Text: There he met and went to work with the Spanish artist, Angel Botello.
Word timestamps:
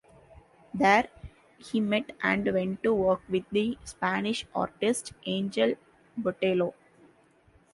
There 0.73 1.09
he 1.59 1.79
met 1.79 2.13
and 2.23 2.51
went 2.51 2.81
to 2.81 2.91
work 2.91 3.21
with 3.29 3.43
the 3.51 3.77
Spanish 3.83 4.47
artist, 4.55 5.13
Angel 5.27 5.75
Botello. 6.19 6.73